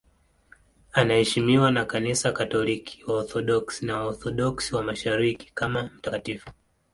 [0.93, 6.49] Anaheshimiwa na Kanisa Katoliki, Waorthodoksi na Waorthodoksi wa Mashariki kama mtakatifu.